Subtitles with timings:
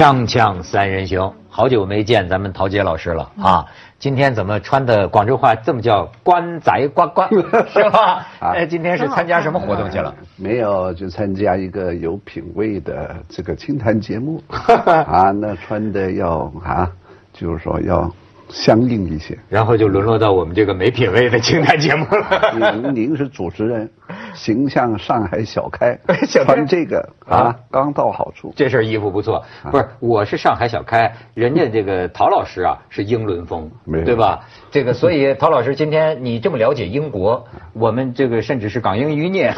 [0.00, 3.66] 锵锵三人行，好久没见咱们陶杰老师了啊！
[3.98, 7.20] 今天怎么穿的广州话这么叫官仔呱呱
[7.68, 8.26] 是吧？
[8.40, 10.14] 哎，今天是参加什么活动去了？
[10.36, 15.32] 没有，就参加一个有品位的这个清谈节目 啊。
[15.32, 16.90] 那穿的要啊，
[17.34, 18.10] 就是说要
[18.50, 19.38] 相应一些。
[19.48, 22.82] 然后就沦落到我们这个没品位的清谈节目了。
[22.82, 23.90] 您您是主持人。
[24.34, 25.96] 形象上海小开，
[26.44, 28.52] 穿这个啊，刚到好处。
[28.56, 33.70] 这身衣服不错，不是，我是上海小开，人家这个陶老师啊是英伦风，
[34.04, 34.40] 对吧？
[34.70, 39.52] 这个，所以陶老师今天你这么了解英国，我们这个甚至是港英余孽，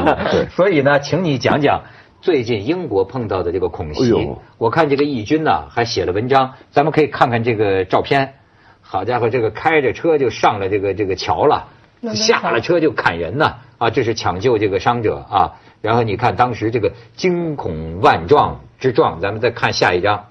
[0.54, 1.82] 所以呢，请你讲讲
[2.24, 4.10] 最近英国碰到的这个恐袭。
[4.56, 8.36] 我看这个义军呢还写了文章，咱们可以看看这个照片。
[8.80, 11.68] 好家伙，这个开着车就上了这个这个桥了，
[12.14, 13.56] 下了车就砍人呢。
[13.76, 20.28] 啊，这是抢救这个伤者啊，然后你看当时这个惊恐万状之状，咱们再看下一张，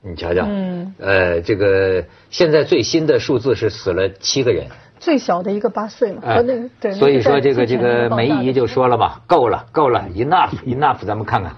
[0.00, 4.66] 你瞧瞧，嗯，呃，这个现在最新的数字是死了七个人，
[5.01, 11.53] 最小的一个八岁嘛，和那个对，所以说这个这个梅姨就说了嘛，够了够了，enough enough，咱们看看，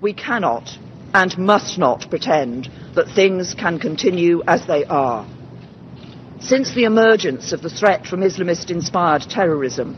[0.00, 0.64] We cannot
[1.12, 5.24] and must not pretend that things can continue as they are.
[6.40, 9.94] Since the emergence of the threat from Islamist-inspired terrorism,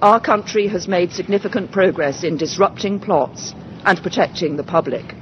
[0.00, 5.14] our country has made significant progress in disrupting plots and protecting the public.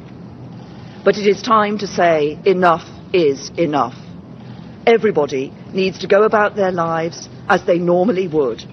[1.04, 3.94] But it is time to say enough is enough.
[4.86, 8.64] Everybody needs to go about their lives as they normally would.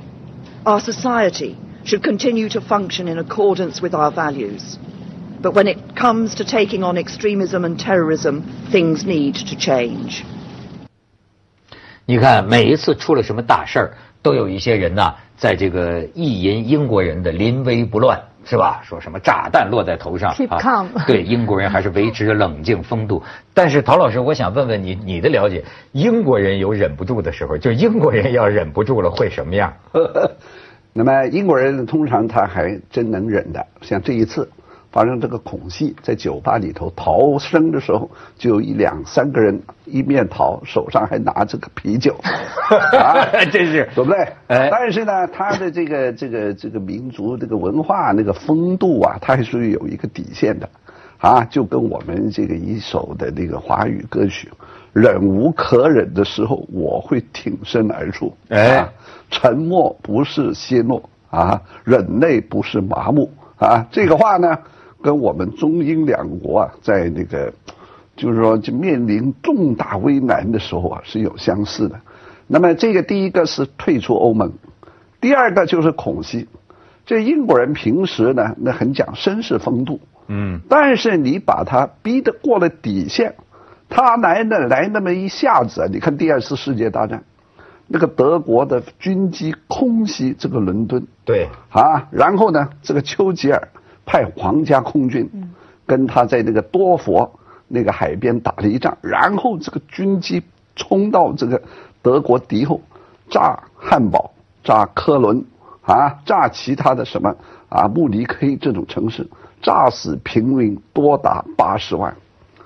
[0.66, 4.78] Our society should continue to function in accordance with our values.
[5.42, 10.24] But when it comes to taking on extremism and terrorism, things need to change.
[12.06, 18.81] 你看，每一次出了什么大事儿，都有一些人呐，在这个意淫英国人的临危不乱， 是吧？
[18.83, 20.59] 说什么炸弹落在头上啊？
[21.07, 23.23] 对，英国人还是维持着冷静风度。
[23.55, 29.73] 但是陶老师，我想问问你，你的了解，英国人有忍不住的时候，就英国人要忍不住了会什么样？
[30.93, 34.49] 那么英国人通常他还真能忍的，像这一次。
[34.93, 42.15] 发生这个恐袭，在酒吧里头逃生的时候，就有一两三个人一面逃，手上还拿着个啤酒，
[42.99, 43.89] 啊，这是。
[43.95, 44.19] 对不对？
[44.49, 50.69] 哎，但是呢，他的这个 这个这个民族这个文化那个风度啊，他还是有一个底线的，
[51.19, 54.51] 啊，就跟我们这个一首的那个华语歌曲，
[54.93, 58.87] 忍无可忍的时候，我会挺身而出，哎，
[59.31, 63.33] 沉默不是怯懦啊，忍耐不是麻木。
[63.57, 64.59] 啊，这个话呢。
[65.03, 67.53] 跟我们中英两国啊，在那个，
[68.17, 72.01] 就是说，就面临重大危难的时候啊，是有相似的。
[72.47, 74.53] 那么，这个第一个是退出欧盟，
[75.21, 76.49] 第二个就是恐袭。
[77.05, 83.35] 这英国人平时呢，那很讲绅士风度，嗯，但是你把他逼得过了底线，
[83.89, 87.25] 他来呢来那么一下子，你看第二次世界大战，
[87.89, 93.69] 那个德国的军机空袭这个伦敦，对，啊，然后呢，这个丘吉尔。
[94.05, 95.29] 派皇家空军
[95.87, 97.31] 跟他在那个多佛
[97.69, 100.43] 那个海边打了一仗，然后这个军机
[100.77, 101.61] 冲到这个
[102.03, 102.81] 德国敌后，
[103.31, 104.31] 炸汉堡、
[104.63, 105.45] 炸科伦
[105.83, 107.35] 啊，炸其他的什么
[107.69, 109.29] 啊慕尼黑这种城市，
[109.61, 112.15] 炸死平民多达八十万。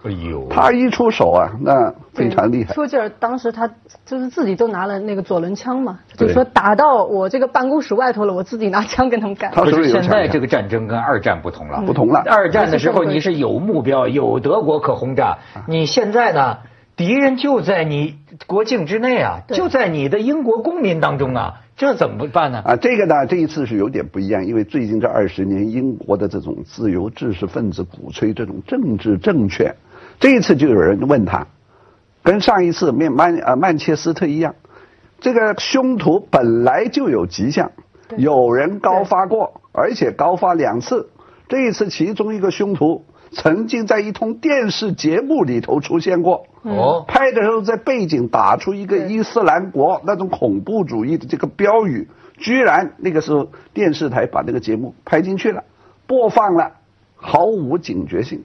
[0.06, 2.72] 哎呦，他一出手啊，那非常厉害。
[2.72, 3.68] 丘吉尔当时他
[4.04, 9.50] 就是自己都拿了那个左轮枪嘛，就说打到我这个办公室外头了，我自己拿枪跟他们干。
[9.52, 12.22] 他是现在这个战争跟二战不同了，不同了。
[12.26, 16.58] 二战的时候你是有目标，有德国可轰炸，你现在呢，
[16.94, 18.14] 敌人就在你
[18.46, 22.62] 国境之内啊，就在你的英国公民当中啊，这怎么办呢？
[22.64, 29.74] 啊，这个呢，这一次是有点不一样，因为最近这二十年，英国的这种自由知识分子鼓吹这种政治正确。
[30.18, 31.46] 这一次就有人问他，
[32.22, 34.54] 跟上一次曼曼呃曼彻斯特一样，
[35.20, 37.72] 这个凶徒本来就有迹象，
[38.16, 41.10] 有人高发过，而且高发两次。
[41.48, 52.08] 这一次其中一个凶徒曾经在一通电视节目里头出现过，哦，拍的时候在背景打出一个伊斯兰国那种恐怖主义的这个标语，
[52.38, 55.62] 居然那个时候电视台把那个节目拍进去了，
[56.06, 56.72] 播放了，
[57.14, 58.42] 毫无警觉性。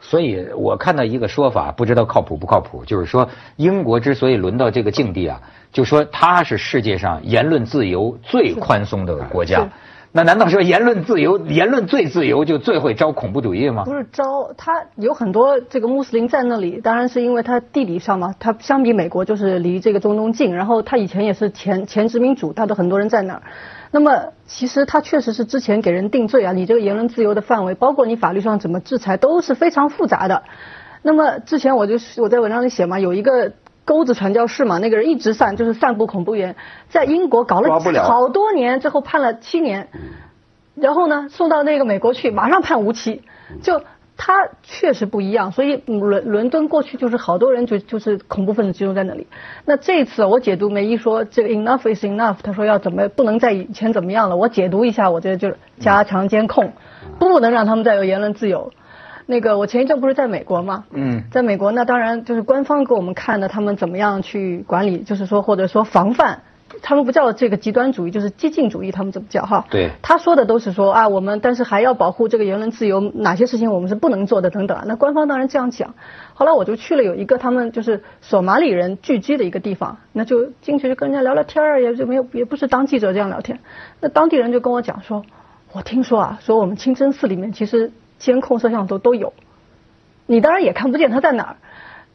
[0.00, 5.40] 所以我看到一个说法，不知道靠谱不靠谱，就是说英国之所以沦到这个境地啊，
[5.72, 9.68] 就说它是世界上言论自由最宽松的国家。
[10.12, 13.84] 那难道说言论自由、言论最自由就最会招恐怖主义吗？
[13.84, 23.42] 不是招，它有很多这个穆斯林在那里，当然是因为它地理上嘛，它相比美国就是离这个中东近，然后它以前也是前前殖民主，它的很多人在那儿。
[23.90, 30.44] 那么其实他确实是之前给人定罪啊，你这个言论自由的范围，包括你法律上怎么制裁，都是非常复杂的。
[31.02, 33.52] 那么之前我就我在文章里写嘛，有一个
[33.84, 36.56] 钩子传教士嘛，那个人一直散就是散布恐怖言，
[36.88, 39.88] 在英国搞了好多年，最后判了七年，
[40.74, 43.22] 然后呢送到那个美国去，马上判无期，
[43.62, 43.82] 就。
[44.22, 49.26] 他确实不一样，所以伦伦敦过去就是好多人就就是恐怖分子集中在那里。
[49.64, 54.36] 那这次我解读梅姨说这个 enough is enough，他说要怎么不能在以前怎么样了？
[54.36, 56.74] 我解读一下，我觉得就是加强监控，
[57.18, 58.74] 不能让他们再有言论自由。
[59.24, 60.84] 那个我前一阵不是在美国吗？
[60.90, 66.42] 嗯，在美国那当然就是官方给我们看的，他们怎么样去管理，就是说或者说防范。
[66.82, 69.66] 他们不叫这个极端主义，就是激进主义，他们怎么叫哈？
[69.70, 69.90] 对。
[70.02, 74.82] 他说的都是说啊，我们但是还要保护这个言论自由，哪些事情我们是不能做的等等。
[74.86, 75.94] 那官方当然这样讲。
[76.34, 83.60] 后来我就去了有一个他们就是索马里人聚居的一个地方，那就进去就跟人家聊聊天儿，也就没有也不是当记者这样聊天。
[84.00, 85.24] 那当地人就跟我讲说，
[85.72, 89.32] 我听说啊，说我们清真寺里面其实监控摄像头都有，
[90.26, 91.56] 你当然也看不见他在哪儿。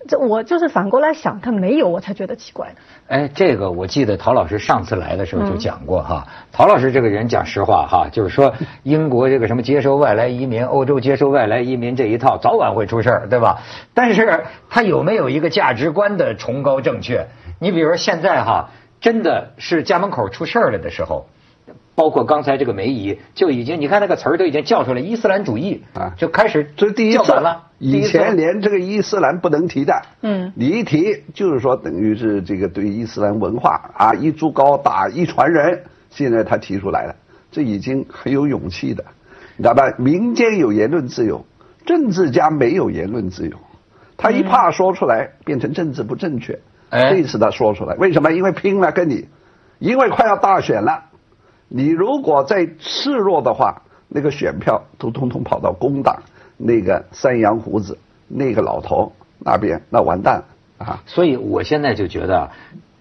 [0.08, 2.76] 这我就是反过来想，他没有，我才觉得奇怪呢。
[3.08, 6.28] 哎，这个我记得陶老师上次来的时候就讲过哈。
[6.52, 8.54] 陶老师这个人讲实话哈，就是说
[8.84, 13.62] 英国这个什么接收外来移民，欧洲接收外来移民这一套，早晚会出事儿，对吧？
[13.94, 17.28] 但是他有没有一个价值观的崇高正确？
[17.60, 18.70] 你比如说现在哈，
[19.02, 21.26] 真的是家门口出事儿了的时候。
[21.96, 27.64] 包括刚才这个梅姨就已经，你看那个词儿都已经叫出来，伊斯兰主义啊，就开始这是第一次了。
[27.80, 35.84] 以前连这个伊斯兰不能提的，嗯，你一提就是说等于是这个对伊斯兰文化啊一株高打一船人。
[36.12, 37.16] 现在他提出来了，
[37.52, 39.04] 这已经很有勇气的，
[39.58, 39.94] 你知道吧？
[39.98, 41.46] 民间有言论自由，
[41.86, 43.58] 政治家没有言论自由，
[44.16, 46.60] 他一怕说出来变成政治不正确，
[46.90, 48.32] 这次他说出来，为什么？
[48.32, 49.28] 因为拼了跟你，
[49.80, 51.04] 因为快要大选了。
[51.68, 56.24] 你如果再示弱的话，那个选票都通通跑到工党
[56.58, 57.98] 那个山羊胡子
[58.28, 60.44] 那个老头那边，那完蛋
[60.78, 61.02] 啊！
[61.06, 62.52] 所以我现在就觉得，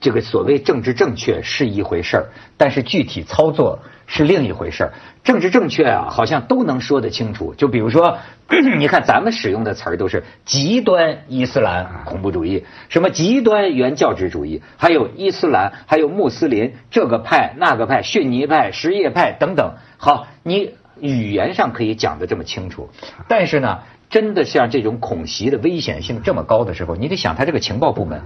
[0.05, 2.25] 这个所谓政治正确是一回事儿，
[2.59, 3.79] 但是具体操作。
[4.07, 4.93] 是另一回事儿，
[5.25, 7.55] 政治正确啊，好像都能说得清楚。
[7.55, 8.19] 就比如说，
[8.79, 19.73] 你看咱们使用的词儿都是极端伊斯兰恐怖主义，什么极端原教旨主义，还有伊斯兰，还有穆斯林这个派那个派，逊尼派、什叶派等等。
[19.97, 22.91] 好，你语言上可以讲得这么清楚，
[23.27, 23.79] 但是呢，
[24.11, 28.21] 真的像这种恐袭的危险性这么高的时候，你得想他这个情报部门，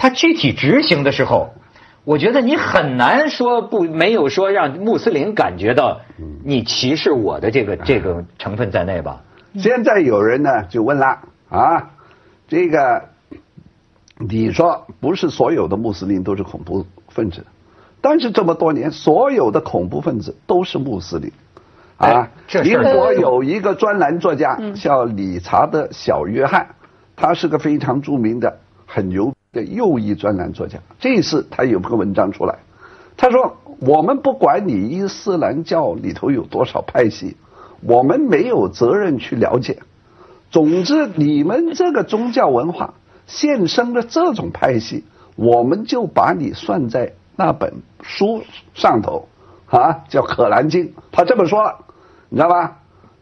[0.00, 1.50] 他具体执行的时候。
[2.02, 6.00] 我觉得你很难说不没有说让穆斯林感觉到
[6.42, 9.20] 你歧视我的这个这个成分在内吧？
[9.56, 11.18] 现在有人呢就问了
[11.50, 11.90] 啊，
[12.48, 13.04] 这个
[14.16, 17.44] 你说不是所有的穆斯林都是恐怖分子，
[18.00, 21.30] 但是这么多年所有的恐怖分子都是穆斯林
[21.98, 22.30] 啊。
[22.64, 26.66] 英国有一个专栏作家叫理查德小约翰，
[27.14, 29.34] 他是个非常著名的很牛。
[29.52, 32.60] 的右翼专栏作家，这次他有个文章出来，
[33.16, 37.36] 他说：“我们不管你伊斯兰教里头有多少派系，
[37.80, 39.78] 我们没有责任去了解。
[40.52, 42.94] 总之，你们这个宗教文化
[43.26, 48.44] 现生的这种派系，我们就把你算在那本书
[48.74, 49.28] 上头
[49.66, 50.86] 啊，叫《可兰经》。
[51.10, 51.86] 他这么说了，
[52.28, 52.76] 你知道吧？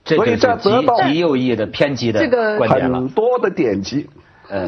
[0.05, 4.11] 所以这得到极右翼的偏激的观点很多的典籍。”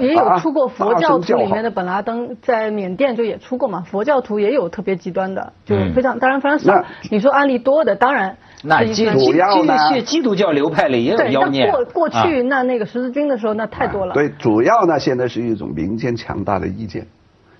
[0.01, 3.81] 也有出过佛教徒里面的本拉登，在缅甸就也出过嘛。
[3.81, 6.85] 佛教徒也有特别极端的，就非常当然非常少。
[7.11, 9.63] 你说案例多的，当然那基督教
[10.05, 11.71] 基督教流派里也有妖孽。
[11.71, 14.13] 过过去那那个十字军的时候，那太多了。
[14.13, 17.07] 对，主要呢现在是一种民间强大的意见。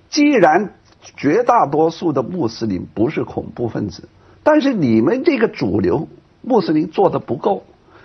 [0.09, 0.73] 既然
[1.17, 4.07] 绝大多数的穆斯林不是恐怖分子，
[4.43, 6.07] 但是你们这个主流
[6.41, 7.63] 穆斯林做的不够，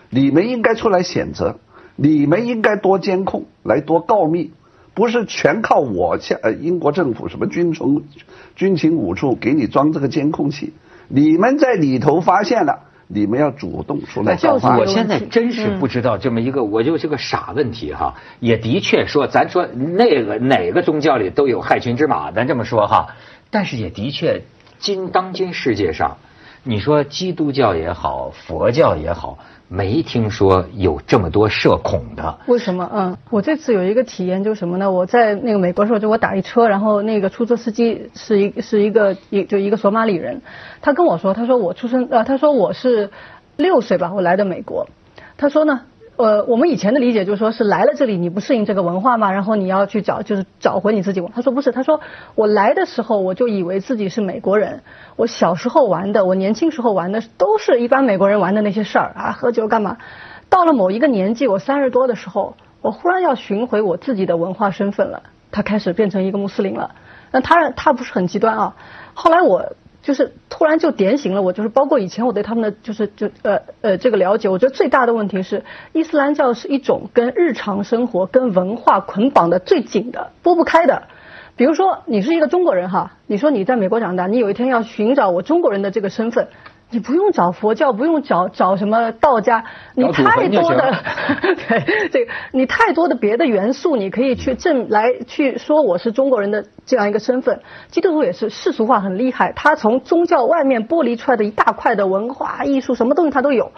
[0.08, 1.58] 你们应该出来谴责。
[1.97, 4.53] 你们应该多监控，来多告密，
[4.95, 8.03] 不是全靠我像呃英国政府什么军从
[8.55, 10.73] 军情五处给你装这个监控器。
[11.09, 14.76] 你们在里头发现了，你们要主动出来告发。
[14.76, 18.15] 我现在真是不知道这么一个，我就是个傻问题哈。
[18.41, 23.15] 也的确说，咱说那个哪个宗教里都有害群之马，咱这么说哈。
[23.50, 24.43] 但是也的确，
[24.79, 26.19] 今当今世界上，
[26.65, 29.38] 你说基督教也好，佛教也好。
[29.68, 32.38] 没听说有这么多社恐的。
[32.46, 32.88] 为什么？
[32.94, 34.90] 嗯，我这次有一个体验，就是什么呢？
[34.90, 40.40] 我在那个美国时候，就我打一车，然后那个出租车司机是一是一个一就一个索马里人，
[40.80, 43.11] 他跟我说，他说我出生呃，他说我是
[43.56, 44.87] 六岁吧，我来的美国，
[45.37, 45.80] 他说呢，
[46.16, 51.23] 呃，我们以前的理解就是说是来了这里你不适应这个文化嘛，然后你要去找就是找回你自己。
[51.35, 52.00] 他说不是，他说
[52.35, 54.82] 我来的时候我就以为自己是美国人，
[55.16, 59.99] 我小时候玩的，我年轻时候玩的都是一般美国人玩的那些事儿啊，喝酒干嘛？
[60.49, 65.23] 到了某一个年纪，我三十多的时候，我忽然要寻回我自己的文化身份了。
[65.52, 66.94] 他开始变成一个穆斯林了。
[67.30, 68.76] 那他他不是很极端啊。
[69.12, 69.73] 后来我。
[70.06, 81.02] 就是突然就点醒了我，就是包括以前我对他们的就是就呃呃这个了解，我觉得最大的问题是伊斯兰教是一种跟日常生活跟文化捆绑的最紧的拨不开的。
[81.56, 86.46] 比如说你是一个中国人哈，你说你在美国长大，你有一天要寻找我中国人的这个身份。
[86.90, 89.64] 你不用找佛教，不用找找什么道家，
[89.95, 90.95] 你太多的，
[91.69, 97.61] 对这个你太多的别的元素，你可以去证来去说我是中国人的这样一个身份。
[97.90, 103.73] 基督徒也是世俗化很厉害，他从宗教外面剥离出来的一大块的文化艺术，什么东西他都有。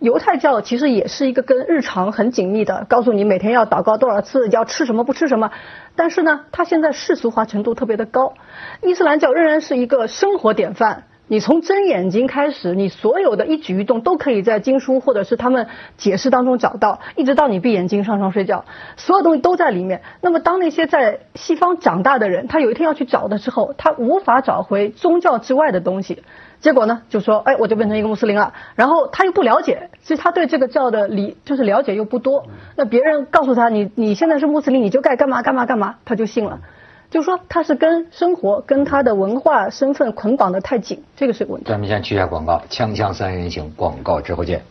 [0.00, 5.52] 犹太教其实也是一个跟日常很紧密的，告诉你每天要祷告多少次，要吃什么不吃什么。
[5.94, 8.32] 但是呢，他现在世俗化程度特别的高。
[8.82, 11.04] 伊斯兰教仍然是一个生活典范。
[11.30, 18.64] 你从睁眼睛开始，你所有的一举一动都可以在经书或者是他们解释当中找到，一直到你闭眼睛上床睡觉，
[18.96, 20.02] 所有东西都在里面。
[20.20, 26.24] 那么，当那些在西方长大的人，他有一天要去找的时候，他无法找回宗教之外的东西，
[26.58, 28.52] 结果呢，就说，哎，我就变成一个穆斯林了。
[28.74, 32.46] 然后他又不了解，其实他对这个教的理就是了解又不多。
[32.74, 36.58] 那别人告诉他，你你现在是穆斯林，你就该干嘛干嘛干嘛，他就信了。
[37.10, 41.68] 就是说他是跟生活、跟他的文化身份捆绑的太紧，这个是个问题。
[41.68, 44.62] 咱们先去一下广告，锵锵三人行，广告之后见。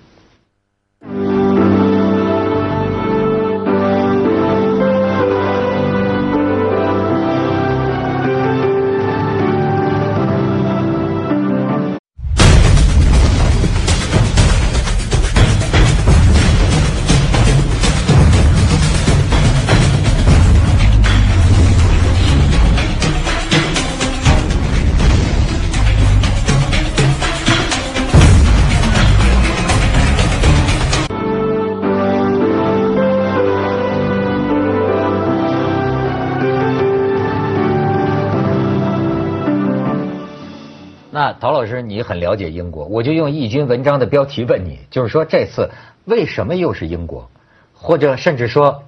[41.20, 45.70] 那陶老师，你很了解英国，我就用义军文章的标题问你，就是说这次
[46.06, 47.30] 为什么又是英国，
[47.74, 48.84] 或者甚至说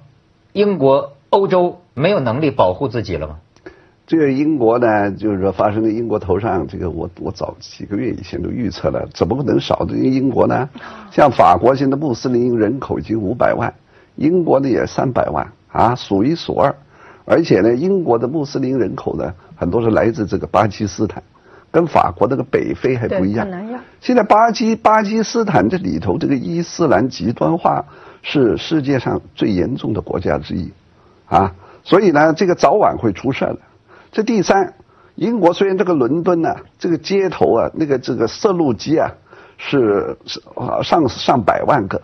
[0.54, 3.36] 英国欧洲没有能力保护自己了吗？
[4.06, 10.66] 这个英国呢，就是说发生在英国头上，这个我我早几个月以前都预测了，怎么可能少这个英国呢？
[11.10, 13.74] 像法国现在穆斯林人口已经五百万，
[14.16, 16.74] 英国呢也三百万啊，数一数二，
[17.26, 21.22] 而且呢，英国的穆斯林人口呢，很多是来自这个巴基斯坦。
[21.72, 23.48] 跟法国那个北非还不一样。
[24.00, 27.86] 现在巴基巴基斯坦这里头，这个伊斯兰极端化
[28.22, 30.70] 是世界上最严重的国家之一，
[31.26, 33.58] 啊，所以呢，这个早晚会出事的。
[34.12, 34.74] 这第三，
[35.14, 39.10] 英国虽然这个伦敦呢，这个街头啊，那个这个摄录机啊，
[39.56, 40.42] 是是
[40.82, 42.02] 上上百万个，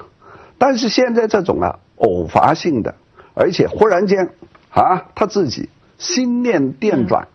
[0.57, 2.95] 但是现在这种啊偶发性的，
[3.35, 4.31] 而且忽然间
[4.71, 7.29] 啊，他自己心念电转。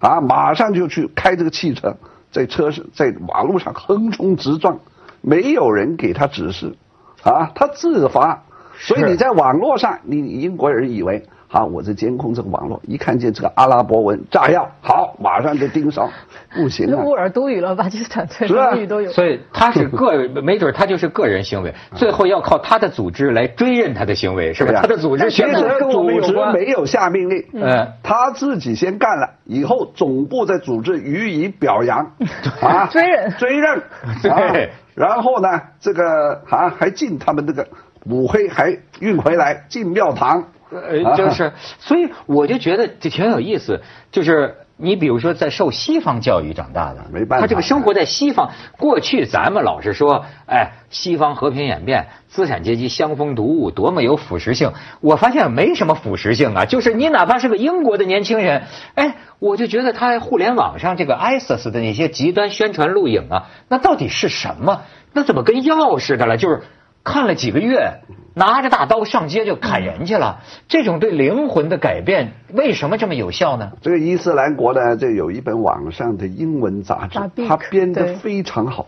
[0.00, 1.96] 啊，马上就去开这个汽车，
[2.30, 4.78] 在车上，在马路上横冲直撞，
[5.20, 6.76] 没有人给他指示，
[7.22, 8.44] 啊，他自发，
[8.78, 11.26] 所以你在网络上，你英国人以为。
[11.48, 16.10] 好，我在监控这个网络，一看见这个阿拉伯文炸药，好，马上就盯上，
[16.54, 19.10] 不行乌尔都语了，巴基斯坦什么语都有。
[19.12, 24.80] 所以他是个，没准他就是个人行为，最后要靠他的组织来追认他的行为，是吧？
[24.82, 25.52] 他的组织其实
[25.90, 26.38] 组织。
[26.52, 32.12] 没有下命令，嗯，他自己先干了，以后总部在组织予以表扬，
[32.60, 33.82] 啊，追认，追认，
[34.22, 37.66] 对，然后呢，这个啊还进他们这个
[38.04, 40.44] 母黑还运回来进庙堂。
[40.70, 43.80] 呃，就是，所以我就觉得这挺有意思。
[44.10, 48.50] 就是你比如说，在受西方教育长大的，没办法，他这个生活在西方。
[48.76, 54.72] 过去咱们老是说，哎，西方和平演变，资产阶级相逢毒物，多么有腐蚀性。
[55.00, 64.82] 我发现没什么腐蚀性啊，就是你哪怕是个英国的年轻人，哎，我就觉得他互联网上这个 ISIS 的那些极端宣传录影啊，那到底是什么？
[65.12, 66.36] 那怎么跟药似的了？
[66.36, 66.62] 就是
[67.08, 68.00] 看了几个月。
[68.34, 73.72] 拿着大刀上街就砍人去了，这种对灵魂的改变为什么这么有效呢？
[73.80, 78.86] 这个伊斯兰国呢，这有一本网上的英文杂志，它编得非常好，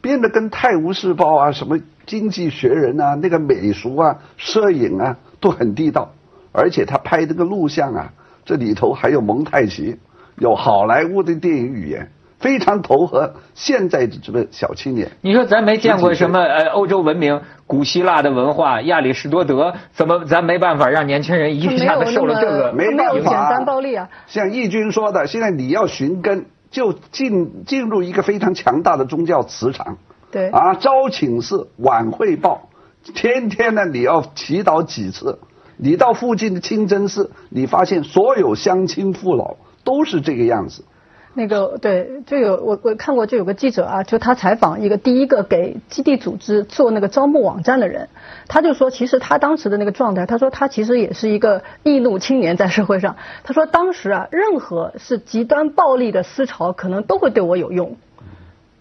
[0.00, 6.10] 编得跟《泰晤士报》啊、什么《经济学人》啊、那个美术啊、摄影啊都很地道，
[6.50, 8.12] 而且他拍这个录像啊，
[8.44, 9.98] 这里头还有蒙太奇，
[10.36, 15.12] 有好莱坞的电影语言，非常投合现在的这个小青年。
[15.20, 22.72] 你说咱没见过什么呃欧洲文明、古希腊的文化、亚里士多德，怎么咱没办法让年轻人一下子受了这个？
[22.72, 24.08] 没办法，简单暴力啊！
[24.26, 29.98] 像义军说的，现在你要寻根，就进进入一个非常强大的宗教磁场。
[30.32, 32.70] 对啊，朝请示，晚汇报，
[33.14, 35.38] 天天呢你要祈祷几次。
[35.76, 40.84] 你到附近的清真寺，你发现所有乡亲父老都是这个样子。
[41.32, 48.08] 那个对，就有我我看过，就有个记者啊，就他采访一个第一个给基地组织做那个招募网站的人，
[48.48, 57.96] 他就说，其实他当时的那个状态，他说他其实也是一个易怒青年，在社会上，他说当时啊，任何是极端暴力的思潮，可能都会对我有用。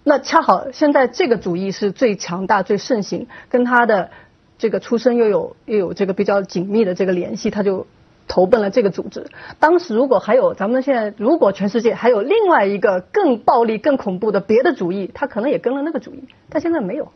[0.03, 4.09] 那恰好现在这个主义是最强大、最盛行，跟他的
[4.57, 7.85] 这个出身又有又有这个比较紧密的这个联系，他就
[8.29, 9.27] 投奔了这个组织。
[9.59, 17.11] 当时如果还有咱们现在，如果全世界还有另外一个更暴力、更恐怖的别的主义，他可能也跟了那个主义，但现在没有。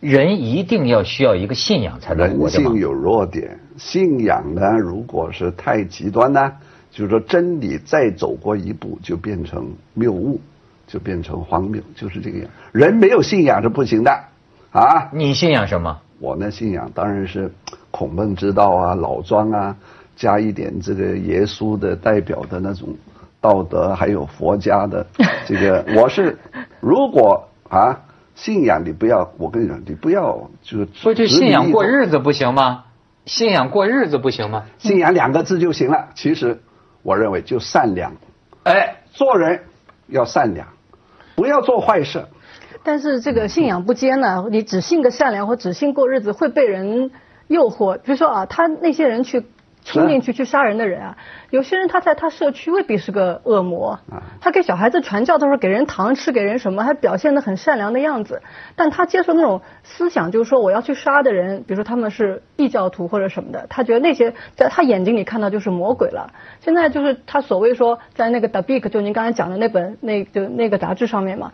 [0.00, 6.52] 人一定要需要一个信仰才能活人性有弱点，信仰呢，如果是太极端呢，
[6.90, 10.40] 就是说真理再走过一步就变成谬误。
[10.90, 12.48] 就变成荒谬，就是这个样。
[12.72, 14.10] 人没有信仰是不行的，
[14.72, 15.10] 啊！
[15.12, 16.00] 你信仰什么？
[16.18, 17.52] 我呢，信仰当然是
[17.90, 19.76] 孔孟之道啊，老庄啊，
[20.18, 22.88] 加一点这个耶稣的代表的那种
[23.40, 25.06] 道德，还有佛家的
[25.46, 25.84] 这个。
[25.94, 26.36] 我是
[26.80, 28.00] 如果啊，
[28.34, 32.86] 信仰你不要，我跟你讲，你不要就说就信仰过日子不行吗？
[33.26, 34.64] 信仰过日子不行吗？
[34.78, 36.08] 信仰两个字就行了。
[36.16, 36.60] 其实
[37.02, 38.16] 我认为就善良，
[38.64, 39.60] 哎，做人
[40.08, 40.66] 要善良。
[41.36, 42.26] 不要做坏事，
[42.82, 44.46] 但是这个信仰不坚呢？
[44.50, 47.12] 你只信个善良或只信过日子，会被人
[47.46, 47.98] 诱惑。
[47.98, 49.46] 比如说啊，他那些人去。
[49.88, 51.16] 冲进去去杀人的人啊，
[51.48, 53.98] 有些人他在他社区未必是个恶魔，
[54.38, 58.42] 他给小孩子传教都是给人糖吃，给人什么，还表现得很善良的样子。
[58.76, 66.32] 但他接受那种思想，就是说我要去杀的人，比如说他们是异教徒或者什么的，他觉得那些在他眼睛里看到就是魔鬼了。
[66.60, 71.52] 现在就是他所谓说在那个《The Big》就您刚才讲的那本那就那个杂志上面嘛，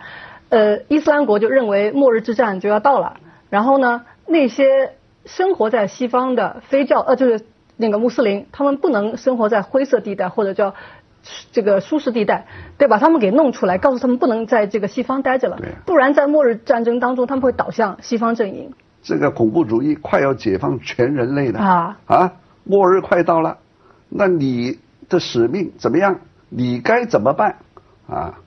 [0.49, 4.93] 呃，伊斯兰国就认为末日之战就要到了，然后呢，那些
[5.25, 7.41] 生活在西方的非教呃就是。
[7.77, 10.75] 那个穆斯林，他们不能生活在灰色地带或者叫
[11.53, 12.47] 这个舒适地带，
[12.79, 18.73] 对把他们给弄出来，告诉他们不能在这个西方待着了，不然在末日战争当中他们会倒向西方阵营。
[19.03, 22.33] 这个恐怖主义快要解放全人类了啊啊！
[22.65, 23.59] 末日快到了，
[24.09, 26.21] 那你的使命怎么样？
[26.49, 27.57] 你该怎么办
[28.07, 28.39] 啊？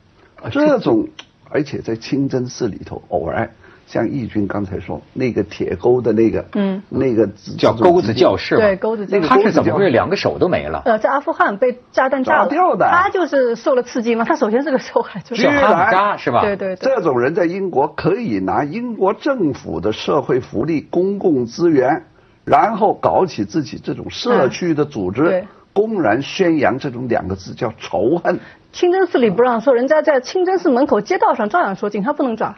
[0.52, 1.10] 这种，
[1.50, 3.52] 而且在清真寺里头偶然。
[3.88, 7.26] 像义军刚才说那个铁钩的那个，嗯，那个
[7.58, 10.82] 叫钩子教士对，钩子教士，他是怎么会两个手都没了？
[10.84, 14.26] 呃，在阿富汗被炸弹炸掉的，他就是受了刺激嘛。
[14.26, 16.42] 他首先是个受害者，叫哈姆扎是吧？
[16.42, 16.76] 对对。
[16.76, 22.04] 这种人在英国可以拿英国政府的社会福利、公共资源，
[22.44, 28.38] 然后搞起自己这种社区的组织，公然宣扬这种两个字叫仇恨。
[28.74, 32.58] 清真寺里不让说，人家在清真寺门口街道上照样说，警察不能抓。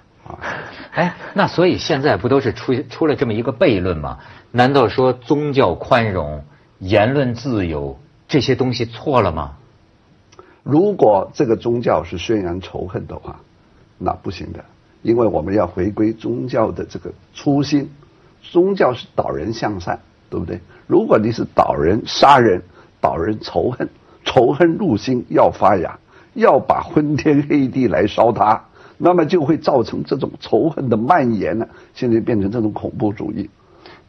[0.91, 4.19] 哎，那所以现在不都是出出了这么一个悖论吗？
[4.51, 6.43] 难道说宗教宽容、
[6.79, 9.55] 言论自由这些东西错了吗？
[10.63, 13.39] 如果这个宗教是宣扬仇恨的话，
[13.97, 14.63] 那不行的，
[15.01, 17.89] 因为我们要回归宗教的这个初心。
[18.41, 20.59] 宗教是导人向善，对不对？
[20.87, 22.61] 如果你是导人杀人、
[23.01, 23.89] 导人仇恨，
[24.23, 25.99] 仇恨入心要发芽，
[26.33, 28.63] 要把昏天黑地来烧它。
[28.99, 33.49] 那么就会造成这种仇恨的蔓延呢，现在变成这种恐怖主义。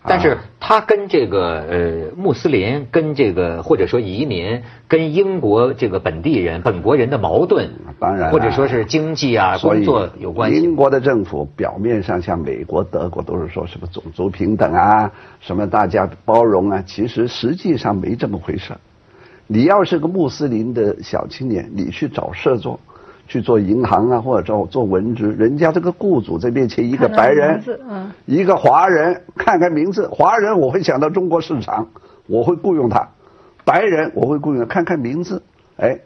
[0.02, 10.56] 但是他跟这个呃穆斯林，跟这个或者说移民，跟英国这个本地人、本国人的矛盾，当然或者说是经济啊、工作有关系。
[10.56, 18.72] 英国的政府表面上像美国、德国都是说什么种族平等啊，什么大家包容啊，其实实际上没这么回事。
[19.46, 22.80] 你要是个穆斯林的小青年，你去找事做。
[23.30, 31.86] 去做银行啊，或者做做文职，人家这个雇主在面前一个白人，嗯，一个华人，看看名字，华人我会想到中国市场，
[32.26, 33.12] 我会雇佣他；
[33.64, 35.44] 白人我会雇佣，看看名字，
[35.76, 36.00] 哎，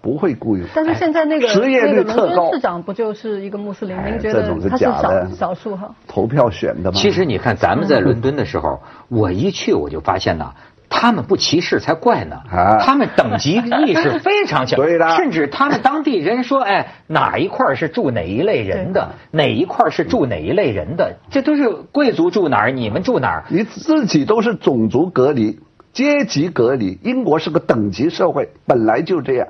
[0.00, 0.68] 不会雇佣。
[0.72, 3.96] 但是现在那个职业率特高，市长不就是一个穆斯林？
[4.06, 5.92] 您觉得他是少少数哈？
[6.06, 6.96] 投票选的吗？
[6.96, 10.54] 其实你看，咱们在伦敦的时候，我一去我就发现呐。
[10.90, 12.36] 他们不歧视才怪呢！
[12.80, 13.52] 他们等级
[13.86, 14.78] 意识非常强，
[15.16, 23.44] 甚至他们当地人说：“哎，哪一块是住哪一类人的，哪一块是住哪一类人的，这都是贵族住哪儿，你们住哪儿？
[23.50, 25.60] 你自己都是种族隔离、
[25.92, 26.98] 阶级隔离。
[27.02, 29.48] 英国是个等级社会，本来就这样，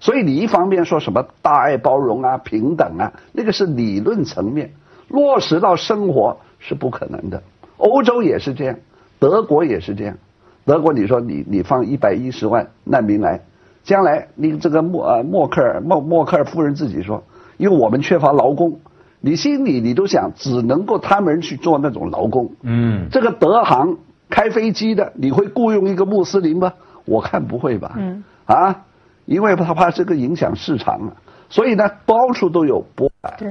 [0.00, 4.72] 所以你一方面说什么大爱包容啊、平等啊，那个是理论层面，
[5.08, 7.42] 落实到生活是不可能的。
[7.76, 8.76] 欧洲也是这样，
[9.18, 10.16] 德国也是这样。
[10.64, 13.40] 德国，你说你你放一百一十万难民来，
[13.82, 17.22] 将来你这个默呃默克尔默默克尔夫人自己说，
[17.56, 18.80] 因为我们缺乏劳工，
[19.20, 22.52] 你心里你都想只能够他们去做那种劳工。
[22.62, 23.96] 嗯，这个德航
[24.28, 26.72] 开飞机的，你会雇佣一个穆斯林吗？
[27.04, 27.94] 我看不会吧。
[27.96, 28.84] 嗯，啊。
[29.26, 31.14] 因为他怕这个影响市场啊，
[31.48, 33.32] 所以呢，到处都有玻板。
[33.38, 33.48] 对，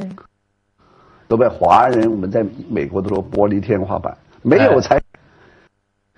[1.29, 1.47] 对不对？
[1.47, 5.01] 华人我们在美国都说玻璃天花板，没有才。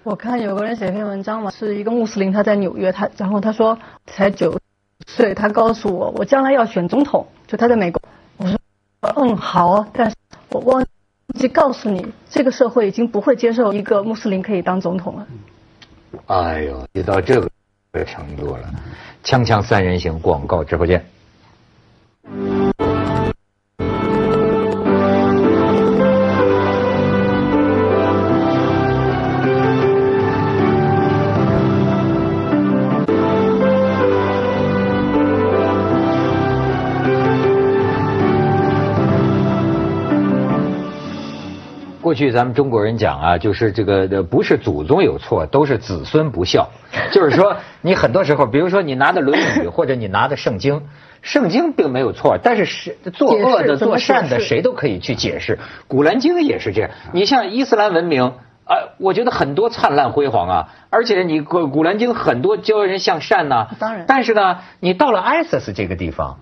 [0.03, 4.59] 我看有个人写篇文章嘛，是一个穆斯林，他在纽约，他然后他说才九
[5.05, 8.01] 岁，他告诉我，我将来要选总统，就他在美国。
[8.37, 8.57] 我说，
[9.15, 10.15] 嗯，好，但是
[10.49, 10.83] 我忘
[11.35, 15.27] 记告诉你，这个社会已经不会接受一个穆斯林可以当总统了。
[16.25, 18.63] 哎呦，你到这个程度了。
[19.23, 21.05] 锵锵三人行广告直播间。
[42.11, 46.67] 过去咱们中国人讲啊，就是这个不是祖宗有错，都是子孙不孝。
[47.13, 50.79] 就是说，你很多时候，比如说你拿的《论语》或者你拿的《圣经》，
[51.21, 55.55] 圣经并没有错，但是是作恶的、做善的，谁都可以去解释。
[55.87, 56.91] 《古兰经》也是这样。
[57.13, 58.33] 你像伊斯兰文明
[58.65, 63.69] 啊，我觉得很多灿烂辉煌啊，而且你《古古兰经》很多教人向善呐。
[63.79, 64.03] 当然。
[64.05, 66.39] 但是呢，你到了 ISIS 这个地方，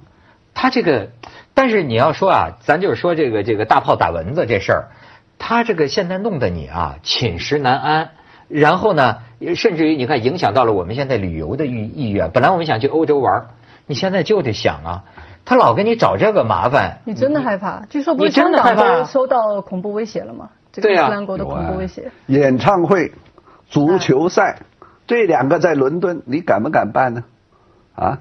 [0.55, 1.09] 他这个，
[1.53, 4.87] 但是你要说啊，咱就是说这个这个大炮打蚊子这事儿。
[5.39, 8.09] 他这个现在弄得你啊寝食难安，
[8.49, 9.19] 然后呢，
[9.55, 12.29] 甚至于你看影响到了我们现在旅游的意意愿。
[12.29, 13.47] 本来我们想去欧洲玩，
[13.87, 15.03] 你现在就得想啊，
[15.45, 16.99] 他老给你找这个麻烦。
[17.05, 17.85] 你真的害怕？
[17.89, 20.49] 据说不是香港都收到恐怖威胁了吗？
[20.71, 22.11] 这个，伊斯兰国的恐怖威胁。
[22.27, 23.13] 演唱会、
[23.69, 24.59] 足球赛，
[25.07, 27.23] 这两个在伦敦，你敢不敢办呢？
[27.95, 28.19] 啊？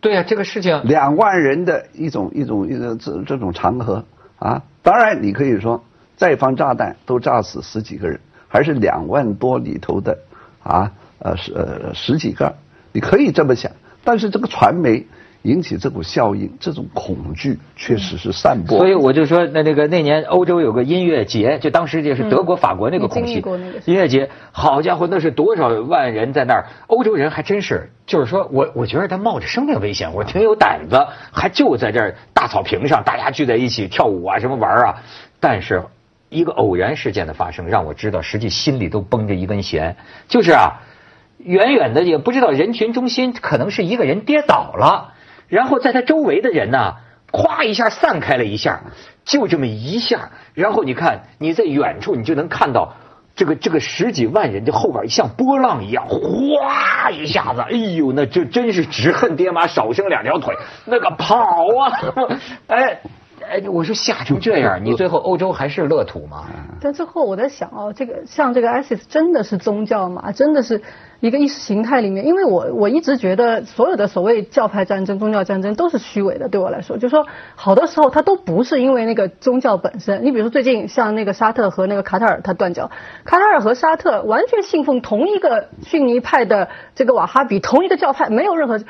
[0.00, 4.04] 对呀，这个事情两万人的一种一种一种这这种场合
[4.38, 5.82] 啊，当然你可以说。
[6.16, 10.16] 再放炸弹都炸死十几个人，还是两万多里头的
[10.62, 12.54] 啊呃十呃十几个，
[12.92, 13.70] 你可以这么想。
[14.04, 15.06] 但是这个传媒
[15.42, 18.78] 引起这股效应，这种恐惧确实是散播。
[18.78, 23.42] 所以我就说，那那个那年欧洲有个音乐节，就当时就是德国、法国那个空袭
[23.86, 26.66] 音乐节，好家伙，那是多少万人在那儿？
[26.86, 35.02] 欧洲人还真是，就是说我我觉得他冒着生命危险，我挺有胆子，还就在这儿大草坪上，大家聚在一起跳舞啊，什么玩啊？
[35.40, 35.82] 但是。
[36.34, 39.96] 一个偶然事件的发生，让我知道，实际心里都绷着一根弦。
[40.28, 40.82] 就是啊，
[41.38, 45.14] 远远的也不知道人群中心可能是一个人跌倒了，
[45.48, 46.96] 然后在他周围的人呢，
[47.30, 48.80] 咵一下散开了一下，
[49.24, 52.94] 就这么一下，然后你看你在远处你就能看到
[53.36, 61.36] 这个这个十几万人的后边像波浪一样，哗一下子，哎呦，那就真是只恨爹妈少生两条腿，那个跑
[61.78, 63.00] 啊， 哎。
[63.48, 66.44] 哎，我说吓成这样，你最后欧洲还是乐土吗？
[66.80, 70.32] 但最后我在想哦，这个像这个 ISIS 真的是宗教吗？
[70.32, 70.82] 真的是
[71.20, 72.26] 一个意识形态里面？
[72.26, 76.48] 因为我我一直觉得所有的所谓教派战争、宗教战争都是虚伪的。
[76.48, 80.24] 对我来说，就说好多时候它都不是因为那个宗教本身。
[80.24, 82.90] 你比如说最近像那个沙特和那个卡塔尔，它断交，
[83.24, 88.80] 卡塔尔和沙特完全信奉同一个逊尼派的这个瓦哈比，同一个教派，没有任何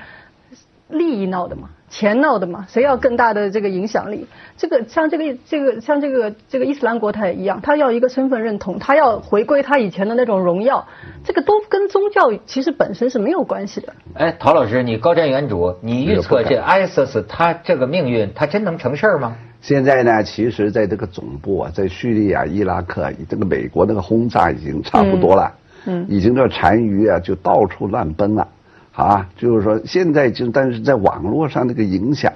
[0.94, 1.68] 利益闹的嘛。
[1.90, 4.26] 钱闹的嘛，谁要更大的这个影响力？
[4.56, 10.88] 这个像这个这个像这个这个伊斯兰国它也一样，它要一个身份认同，它要回归它以前的那种荣耀，
[11.22, 13.92] 这个都跟宗教其实本身是没有关系的。
[14.14, 19.36] 哎，陶老师，你高瞻远瞩，你预测这 ISIS 它这个命运，它真能成事儿吗？
[19.60, 25.54] 现在呢，其实在这个总部啊，在叙利亚、伊拉克，这个美国那个轰炸已经差不多了，
[25.86, 28.48] 嗯，已经这残余啊就到处乱奔了。
[28.94, 32.32] 啊，就是说现在就，但是在网络上那个影响，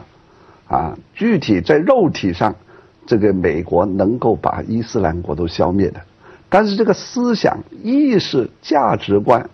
[0.67, 2.57] 啊，具体在肉体上，
[3.07, 6.01] 这个美国能够把伊斯兰国都消灭的，
[6.49, 9.49] 但是这个思想意识价值观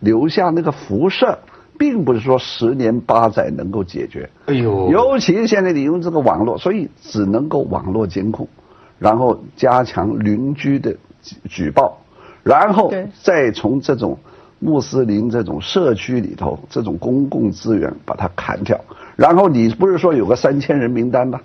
[0.00, 1.38] 留下那个辐射，
[1.76, 4.30] 并不是说十年八载能够解决。
[4.46, 8.48] 哎呦，尤其现在你用这个网络，所以只能够网络监控，
[8.98, 10.96] 然后加强邻居的
[11.50, 11.98] 举报，
[12.42, 12.90] 然后
[13.22, 14.18] 再从这种。
[14.58, 18.78] 穆斯林这种社区里头，这种公共资源把它砍掉，
[19.14, 21.40] 然后你不是说有个三千人名单吗？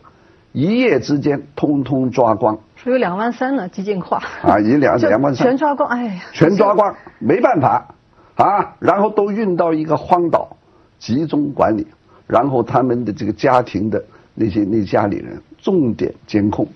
[0.53, 5.47] 一夜之间通通抓光，说有两万三了，激进化啊，一两两万三。
[5.47, 7.95] 全抓光，哎呀，全抓光，没办法
[8.35, 10.57] 啊，然后都运到一个荒岛
[10.99, 11.87] 集中管理，
[12.27, 14.03] 然后他们的这个家庭的
[14.35, 16.67] 那些那家里人重点监控，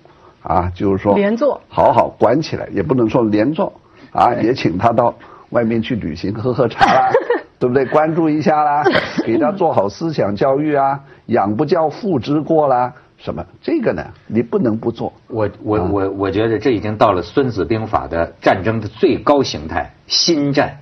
[0.42, 3.70] 啊，就是说连坐，好好管起来，也不能说连坐，
[4.12, 5.14] 啊，也请他到
[5.50, 7.10] 外面去旅行喝喝茶啦，
[7.58, 7.84] 对不对？
[7.86, 8.82] 关注一下啦，
[9.24, 12.92] 给他做好思想教育啊，养不教父之过啦。
[13.18, 13.44] 什么？
[13.62, 14.04] 这个呢？
[14.26, 15.12] 你不能不做。
[15.28, 20.78] 我我我我觉得这已经到了《孙子兵法》的战争的最高形态——心战。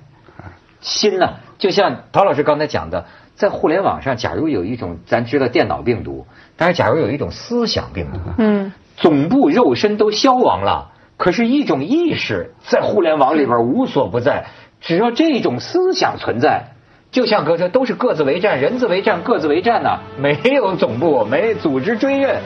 [0.81, 14.45] 心呢，就像陶老师刚才讲的，在互联网上，假如有一种咱知道电脑病毒，但是假如有一种思想病毒，嗯，总部肉身都消亡了，可是一种意识在互联网里边无所不在，
[14.81, 16.71] 只要这种思想存在。
[17.11, 22.41] 就像哥说，都是各自为战，人自为战，各自为战呐，没有总部，没组织追认，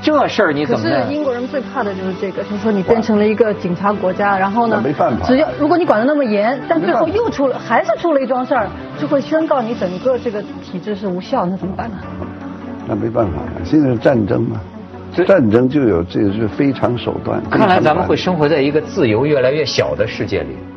[0.00, 0.82] 这事儿你怎么？
[0.82, 8.66] 可是英国人最怕的就是这个，就是说你变成了一个警察国家，然后呢，没办法，只要如果你管得那么严，但最后又出了，还是出了一桩事儿，
[8.98, 11.96] 就会宣告你整个这个体制是无效，那怎么办呢？
[12.88, 14.58] 那没办法，现在是战争嘛，
[15.24, 17.42] 战争就有这个是非常手段。
[17.50, 20.73] 看来咱们会生活在一个自由越来越小的世界里。